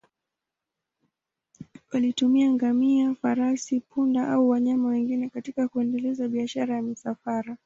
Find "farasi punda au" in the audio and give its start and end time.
3.15-4.49